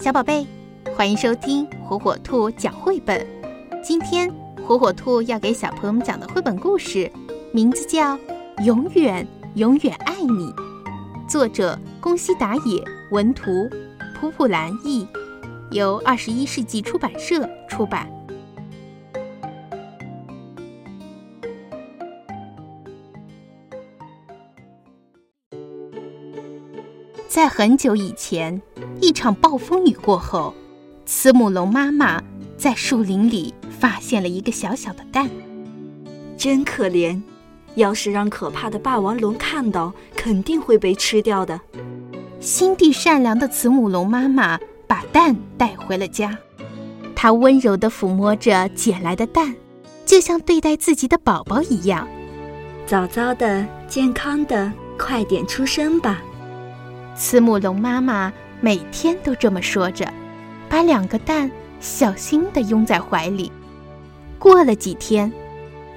[0.00, 0.46] 小宝贝，
[0.96, 3.26] 欢迎收听火火兔讲绘本。
[3.82, 4.32] 今天
[4.66, 7.12] 火火兔要给小朋友们讲的绘本故事，
[7.52, 8.16] 名字叫
[8.64, 9.26] 《永远
[9.56, 10.46] 永远爱你》，
[11.28, 13.68] 作者宫西达也，文图
[14.18, 15.06] 普普兰译，
[15.70, 18.10] 由二十一世纪出版社出版。
[27.30, 28.60] 在很久以前，
[29.00, 30.52] 一场暴风雨过后，
[31.06, 32.20] 慈母龙妈妈
[32.56, 35.30] 在树林里发现了一个小小的蛋。
[36.36, 37.22] 真可怜，
[37.76, 41.60] 要是让可怕的霸王龙看到，肯定会被吃掉的。
[42.40, 46.36] 心地善良的慈母龙妈妈把蛋带回了家，
[47.14, 49.54] 她温柔地抚摸着捡来的蛋，
[50.04, 52.08] 就像对待自己的宝宝一样。
[52.88, 56.20] 早早的，健康的，快点出生吧。
[57.20, 60.10] 慈母龙妈妈每天都这么说着，
[60.70, 63.52] 把两个蛋小心地拥在怀里。
[64.38, 65.30] 过了几天，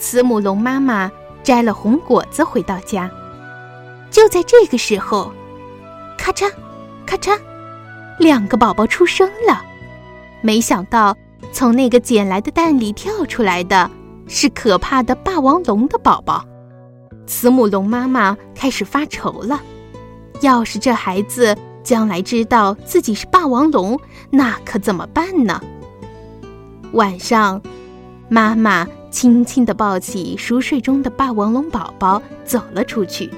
[0.00, 1.08] 慈母龙妈妈
[1.44, 3.08] 摘了红果子回到家。
[4.10, 5.32] 就在这个时候，
[6.18, 6.50] 咔嚓，
[7.06, 7.38] 咔嚓，
[8.18, 9.62] 两个宝宝出生了。
[10.40, 11.16] 没想到，
[11.52, 13.88] 从那个捡来的蛋里跳出来的
[14.26, 16.44] 是可怕的霸王龙的宝宝。
[17.28, 19.62] 慈母龙妈妈开始发愁了。
[20.42, 23.98] 要是这孩子将来知道自己是霸王龙，
[24.28, 25.60] 那可怎么办呢？
[26.92, 27.62] 晚上，
[28.28, 33.30] 妈妈轻轻地抱起熟睡中的霸王龙宝宝走了出去。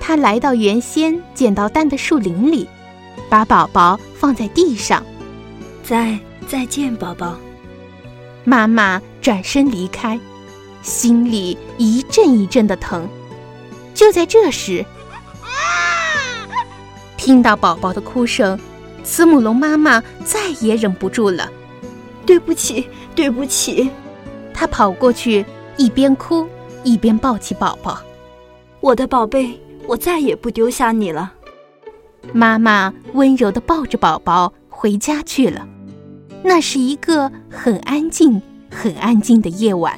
[0.00, 2.68] 她来到原先捡到蛋的树林里，
[3.28, 5.02] 把宝宝放在地上。
[5.82, 7.36] 再再见，宝宝。
[8.44, 10.18] 妈妈转身离开，
[10.82, 13.08] 心里一阵一阵的疼。
[13.94, 14.84] 就在这时，
[17.22, 18.58] 听到宝宝的哭声，
[19.04, 21.48] 慈母龙妈妈再也忍不住了。
[22.26, 22.84] 对不起，
[23.14, 23.88] 对不起！
[24.52, 26.44] 她跑过去，一边哭
[26.82, 28.00] 一边抱起宝宝。
[28.80, 29.56] 我的宝贝，
[29.86, 31.32] 我再也不丢下你了。
[32.32, 35.64] 妈妈温柔地抱着宝宝回家去了。
[36.42, 39.96] 那是一个很安静、很安静的夜晚。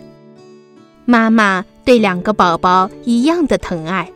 [1.06, 4.12] 妈妈对两个宝宝一样的疼爱。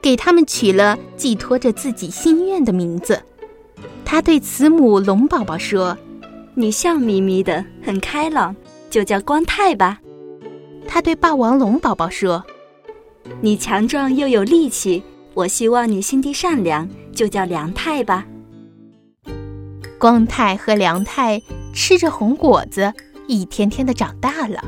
[0.00, 3.22] 给他们取了寄托着自己心愿的名字。
[4.04, 5.96] 他对慈母龙宝宝说
[6.54, 8.54] ：“你笑眯眯的，很开朗，
[8.88, 10.00] 就叫光太吧。”
[10.86, 12.44] 他对霸王龙宝宝说
[13.42, 15.02] ：“你强壮又有力气，
[15.34, 18.24] 我希望你心地善良，就叫梁太吧。”
[19.98, 21.42] 光太和梁太
[21.72, 22.92] 吃着红果子，
[23.26, 24.64] 一天天的长大了。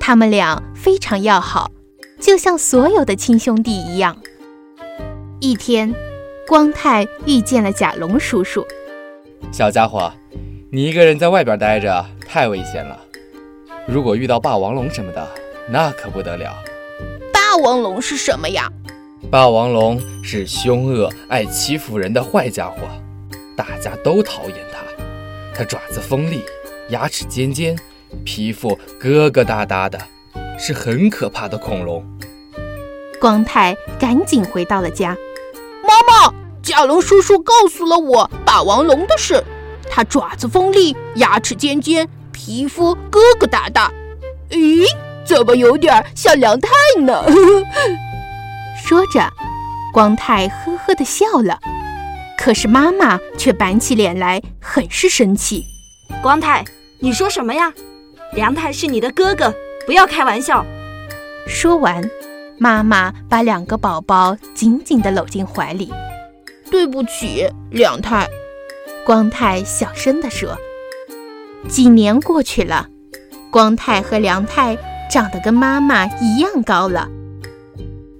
[0.00, 1.70] 他们俩非常要好，
[2.20, 4.16] 就像所有的亲兄弟一样。
[5.38, 5.94] 一天，
[6.48, 8.66] 光太遇见了甲龙叔叔。
[9.52, 10.10] 小家伙，
[10.70, 12.98] 你一个人在外边待着太危险了。
[13.86, 15.28] 如果遇到霸王龙什么的，
[15.68, 16.56] 那可不得了。
[17.30, 18.66] 霸王龙是什么呀？
[19.30, 22.78] 霸王龙是凶恶、爱欺负人的坏家伙，
[23.54, 24.78] 大家都讨厌它。
[25.52, 26.40] 它爪子锋利，
[26.88, 27.76] 牙齿尖尖，
[28.24, 30.00] 皮肤疙疙瘩瘩的，
[30.58, 32.02] 是很可怕的恐龙。
[33.20, 35.16] 光太赶紧回到了家。
[35.82, 39.42] 妈妈，甲龙叔叔告诉了我霸王龙的事。
[39.88, 43.88] 它爪子锋利，牙齿尖尖，皮肤疙疙瘩瘩。
[44.50, 44.84] 咦，
[45.24, 47.24] 怎么有点像梁太呢？
[48.84, 49.32] 说着，
[49.92, 51.58] 光太呵呵地笑了。
[52.36, 55.64] 可是妈妈却板起脸来，很是生气。
[56.22, 56.64] 光太，
[56.98, 57.72] 你说什么呀？
[58.32, 59.54] 梁太是你的哥哥，
[59.86, 60.66] 不要开玩笑。
[61.46, 62.02] 说完。
[62.58, 65.92] 妈妈把两个宝宝紧紧地搂进怀里。
[66.70, 68.26] 对不起，梁太。
[69.04, 70.56] 光太小声地说。
[71.68, 72.88] 几年过去了，
[73.50, 74.76] 光太和梁太
[75.10, 77.08] 长得跟妈妈一样高了。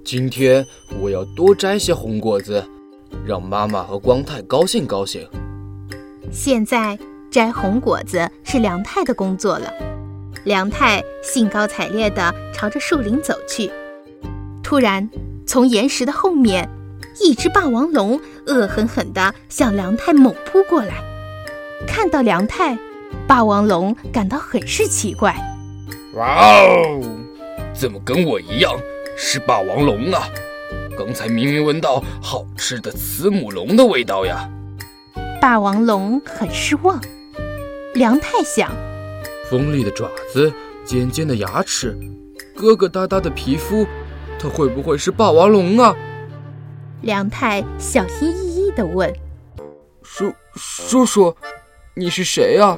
[0.03, 0.65] 今天
[0.99, 2.63] 我要多摘些红果子，
[3.25, 5.27] 让妈妈和光太高兴高兴。
[6.31, 6.97] 现在
[7.31, 9.71] 摘红果子是梁太的工作了。
[10.43, 13.71] 梁太兴高采烈地朝着树林走去。
[14.67, 15.09] 突然，
[15.45, 16.69] 从岩石的后面，
[17.21, 20.95] 一只霸王龙恶狠狠地向梁太猛扑过来。
[21.87, 22.77] 看到梁太，
[23.25, 25.33] 霸王龙感到很是奇怪。
[26.15, 27.01] 哇哦，
[27.73, 28.77] 怎么跟我一样
[29.15, 30.27] 是霸王龙啊？
[30.97, 34.49] 刚才明明闻到好吃的慈母龙的味道呀！
[35.39, 37.01] 霸王龙很失望。
[37.93, 38.69] 梁太想：
[39.49, 40.51] 锋利的爪子，
[40.83, 41.97] 尖尖的牙齿，
[42.53, 43.87] 疙疙瘩瘩的皮肤。
[44.39, 45.95] 他会不会是霸王龙啊？
[47.01, 49.13] 梁太小心翼翼地问
[50.03, 51.35] ：“叔叔叔，
[51.95, 52.77] 你是谁呀？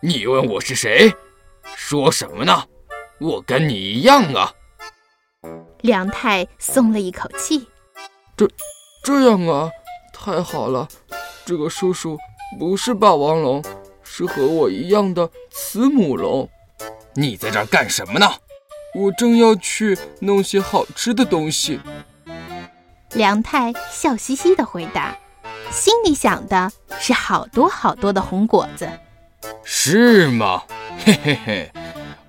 [0.00, 1.12] 你问我是谁？
[1.76, 2.64] 说什么呢？
[3.18, 4.52] 我跟你一样啊。
[5.82, 7.66] 梁太松了一口气。
[8.36, 8.48] 这，
[9.04, 9.70] 这样啊，
[10.12, 10.88] 太好了。
[11.44, 12.16] 这个叔叔
[12.58, 13.62] 不是霸王龙，
[14.02, 16.48] 是和我一样的慈母龙。
[17.14, 18.26] 你在这儿干什么呢？
[18.94, 21.80] 我正要去弄些好吃的东西。
[23.14, 25.16] 梁太笑嘻嘻地回答，
[25.70, 28.88] 心里想的是好多好多的红果子。
[29.64, 30.62] 是吗？
[31.04, 31.72] 嘿嘿嘿，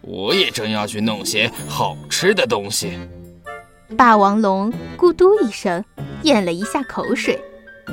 [0.01, 2.97] 我也正要去弄些好吃的东西。
[3.97, 5.83] 霸王龙咕嘟一声
[6.23, 7.41] 咽了一下口水，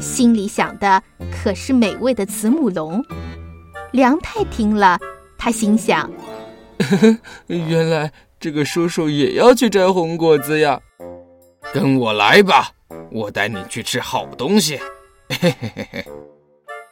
[0.01, 3.05] 心里想的可是美味的慈母龙。
[3.93, 4.99] 梁太听了，
[5.37, 6.11] 他心想：
[7.49, 10.81] 原来这个叔叔也要去摘红果子呀！
[11.73, 12.71] 跟我来吧，
[13.11, 14.79] 我带你去吃好东西。
[15.29, 16.05] 嘿嘿嘿嘿。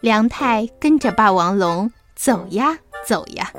[0.01, 2.77] 梁太跟着霸王龙走呀
[3.07, 3.53] 走呀，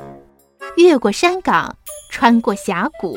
[0.76, 1.74] 越过山岗，
[2.12, 3.16] 穿过峡谷，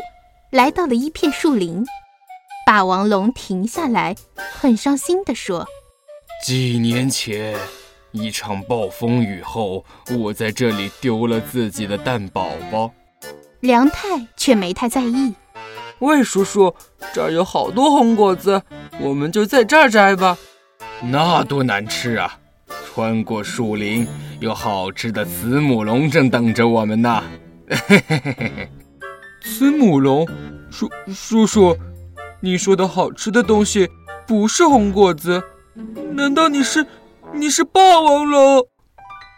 [0.52, 1.86] 来到了一片树林。
[2.66, 5.68] 霸王龙停下来，很伤心地说
[6.46, 7.56] ：“几年前，
[8.12, 9.84] 一场暴风雨后，
[10.18, 12.90] 我在这里丢了自己的蛋宝宝。”
[13.62, 15.36] 梁太却没太在意。
[16.00, 16.76] 魏叔叔，
[17.14, 18.64] 这儿有好多红果子，
[19.00, 20.36] 我们就在这儿摘吧。
[21.04, 22.40] 那多难吃啊！
[22.94, 24.08] 穿过树林，
[24.40, 27.24] 有好吃的慈母龙正等着我们呢。
[27.70, 28.72] 嘿嘿嘿嘿嘿，
[29.44, 30.28] 慈母龙，
[30.72, 31.78] 叔叔叔，
[32.40, 33.88] 你说的好吃的东西
[34.28, 35.42] 不是红果子？
[36.14, 36.86] 难道你是
[37.32, 38.68] 你是霸王龙？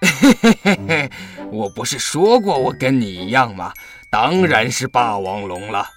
[0.01, 1.11] 嘿嘿嘿嘿，
[1.51, 3.73] 我不是说过我跟你一样吗？
[4.13, 5.87] 当然是霸王龙了。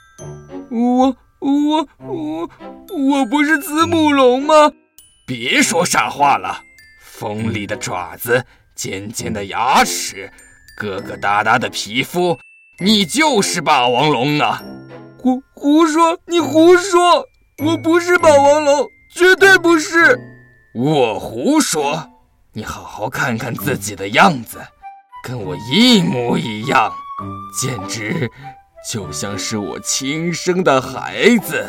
[0.70, 2.50] 我我我
[2.88, 4.54] 我不是子母龙吗？
[5.26, 6.62] 别说傻话了！
[6.98, 8.42] 锋利的爪子，
[8.74, 10.32] 尖尖的牙齿，
[10.80, 12.38] 疙疙瘩瘩的皮肤，
[12.82, 14.62] 你就是霸王龙啊！
[15.18, 16.18] 胡胡说！
[16.24, 17.22] 你胡说！
[17.62, 20.18] 我不是霸王龙，绝对不是！
[20.74, 22.10] 我胡说！
[22.54, 24.58] 你好好看看自己的样子，
[25.22, 26.90] 跟我一模一样，
[27.60, 28.30] 简直……
[28.92, 31.66] 就像是我亲生的孩子，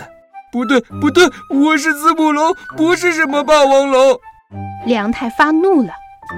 [0.52, 4.20] 不对不对，我是慈母龙，不是什么霸王龙。
[4.86, 5.92] 梁太发怒了，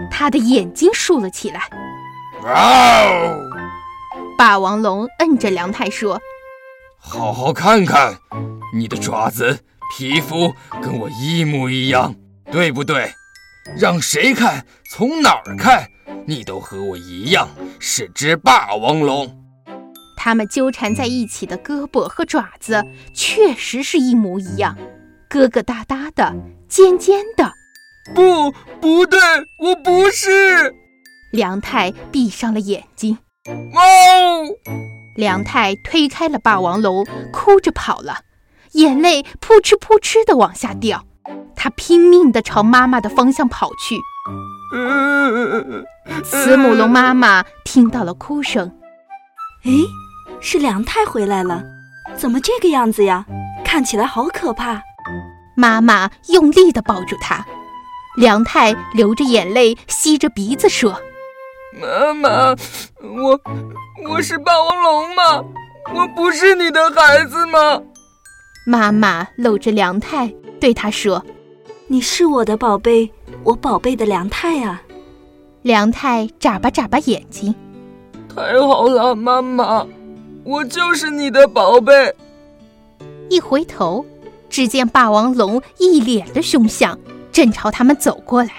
[0.09, 1.69] 他的眼睛竖了起来。
[2.43, 3.37] 嗷！
[4.37, 6.17] 霸王龙摁着梁太说
[6.97, 8.17] ：“好好看看，
[8.73, 9.59] 你的爪子、
[9.97, 12.15] 皮肤跟我一模一样，
[12.49, 13.11] 对不对？
[13.77, 15.85] 让谁看，从哪儿看，
[16.29, 17.49] 你都和我一样
[17.79, 19.35] 是只霸王龙。”
[20.15, 22.83] 它们纠缠在一起的胳膊和爪子
[23.15, 24.77] 确实是一模一样，
[25.29, 26.35] 疙疙瘩瘩的，
[26.67, 27.51] 尖尖的。
[28.13, 29.19] 不，不对，
[29.59, 30.75] 我不是。
[31.31, 33.17] 梁太闭上了眼睛。
[33.47, 34.45] 哦。
[35.15, 38.19] 梁太推开了霸王龙，哭着跑了，
[38.73, 41.05] 眼泪扑哧扑哧的往下掉。
[41.55, 43.95] 他拼命地朝妈妈的方向跑去。
[46.23, 48.71] 慈母龙妈妈听到了哭声，
[49.63, 49.71] 哎。
[50.41, 51.61] 是梁太回来了，
[52.15, 53.25] 怎么这个样子呀？
[53.65, 54.81] 看起来好可怕。
[55.57, 57.45] 妈妈用力地抱住他，
[58.15, 60.97] 梁太流着眼泪，吸着鼻子说
[61.77, 62.55] ：“妈妈，
[63.01, 63.37] 我
[64.07, 65.43] 我是霸王龙吗？
[65.93, 67.81] 我不是你的孩子吗？”
[68.65, 71.25] 妈妈搂着梁太，对他说
[71.87, 73.11] ：“你是我的宝贝，
[73.43, 74.81] 我宝贝的梁太啊。”
[75.61, 77.53] 梁太眨巴眨巴眼睛，
[78.33, 79.85] 太好了，妈妈。
[80.45, 82.15] 我就是你的宝贝。
[83.29, 84.05] 一回头，
[84.49, 86.97] 只见霸王龙一脸的凶相，
[87.31, 88.51] 正朝他们走过来。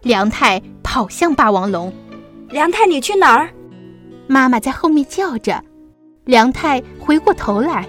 [0.00, 1.92] 梁太跑向霸王龙
[2.48, 3.50] ：“梁太，你去哪儿？”
[4.26, 5.62] 妈妈在后面叫着。
[6.24, 7.86] 梁太回过头来：“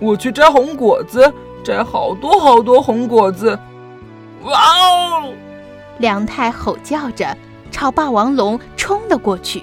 [0.00, 3.56] 我去摘红果子，摘好多好多红果子。”
[4.44, 5.32] 哇哦！
[5.98, 7.36] 梁太吼叫着，
[7.70, 9.62] 朝霸王龙冲了过去。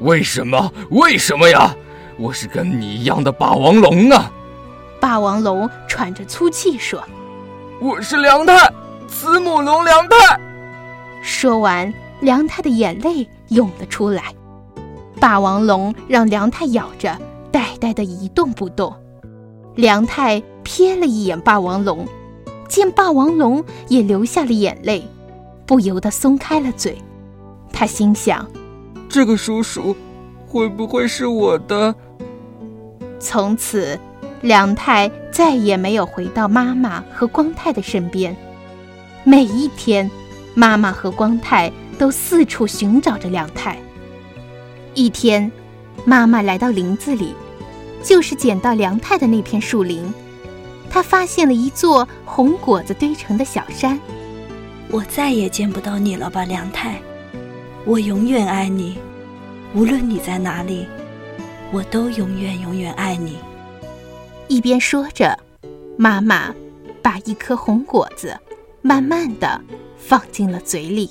[0.00, 0.72] 为什么？
[0.90, 1.74] 为什么呀？
[2.18, 4.30] 我是跟你一样的霸王龙啊！
[5.00, 7.02] 霸王龙喘着粗气说
[7.80, 8.70] ：“我是梁太，
[9.08, 10.38] 慈母龙梁太。”
[11.22, 14.24] 说完，梁太的眼泪涌了出来。
[15.18, 17.16] 霸王龙让梁太咬着，
[17.50, 18.94] 呆呆的一动不动。
[19.74, 22.06] 梁太瞥了一眼霸王龙，
[22.72, 25.06] 见霸王龙也流下了眼泪，
[25.66, 26.96] 不由得松开了嘴。
[27.70, 28.48] 他心想
[29.10, 29.94] ：“这个叔叔。”
[30.48, 31.94] 会不会是我的？
[33.20, 34.00] 从此，
[34.40, 38.34] 梁太再也没有回到妈妈和光太的身边。
[39.22, 40.10] 每一天，
[40.54, 43.76] 妈妈和光太都四处寻找着梁太。
[44.94, 45.52] 一天，
[46.06, 47.34] 妈妈来到林子里，
[48.02, 50.10] 就是捡到梁太的那片树林，
[50.92, 53.98] 她发现了一座红果子堆成的小山。
[54.90, 57.00] 我再也见不到你了吧，梁太？
[57.86, 58.98] 我永远爱你，
[59.74, 60.86] 无论你在哪里，
[61.72, 63.38] 我都永远永远爱你。
[64.48, 65.34] 一边说着，
[65.96, 66.54] 妈妈
[67.00, 68.38] 把一颗红果子
[68.82, 69.58] 慢慢的
[69.96, 71.10] 放进了嘴里。